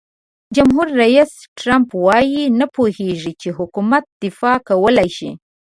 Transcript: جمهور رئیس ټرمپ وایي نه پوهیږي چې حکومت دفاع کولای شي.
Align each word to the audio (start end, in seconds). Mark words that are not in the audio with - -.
جمهور 0.55 0.87
رئیس 1.01 1.31
ټرمپ 1.59 1.89
وایي 2.05 2.43
نه 2.59 2.65
پوهیږي 2.75 3.33
چې 3.41 3.49
حکومت 3.57 4.03
دفاع 4.23 4.57
کولای 4.69 5.09
شي. 5.17 5.31